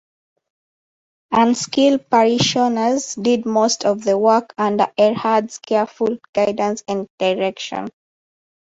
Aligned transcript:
Unskilled 1.31 2.09
parishioners 2.09 3.13
did 3.13 3.45
most 3.45 3.85
of 3.85 4.03
the 4.03 4.17
work 4.17 4.51
under 4.57 4.87
Erhard's 4.97 5.59
careful 5.59 6.17
guidance 6.33 6.83
and 6.87 7.05
direction. 7.19 7.87